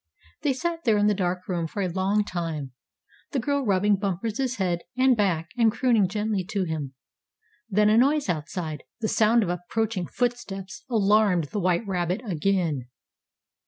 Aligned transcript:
They 0.41 0.53
sat 0.53 0.83
there 0.83 0.97
in 0.97 1.05
the 1.05 1.13
dark 1.13 1.47
room 1.47 1.67
for 1.67 1.83
a 1.83 1.87
long 1.87 2.23
time, 2.23 2.71
the 3.33 3.39
girl 3.39 3.63
rubbing 3.63 3.97
Bumper's 3.97 4.55
head 4.55 4.81
and 4.97 5.15
back 5.15 5.49
and 5.55 5.71
crooning 5.71 6.07
gently 6.07 6.43
to 6.45 6.63
him. 6.63 6.95
Then 7.69 7.87
a 7.89 7.99
noise 7.99 8.27
outside 8.27 8.81
the 8.99 9.07
sound 9.07 9.43
of 9.43 9.49
approaching 9.49 10.07
footsteps 10.07 10.83
alarmed 10.89 11.49
the 11.51 11.59
white 11.59 11.85
rabbit 11.85 12.21
again. 12.25 12.87